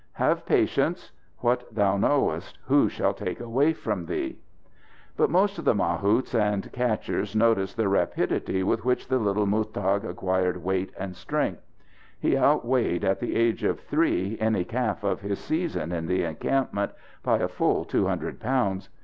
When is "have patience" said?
0.13-1.11